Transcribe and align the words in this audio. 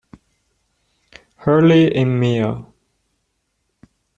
Hurley 1.45 1.87
im 1.89 2.17
Mehr! 2.17 2.65